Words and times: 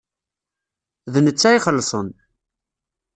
D 1.13 1.15
netta 1.25 1.47
ad 1.49 1.55
ixellṣen. 1.57 2.09